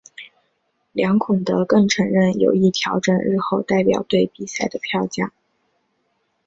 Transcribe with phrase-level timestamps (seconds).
[0.93, 5.31] 梁孔德更承认有意调整日后代表队比赛的票价。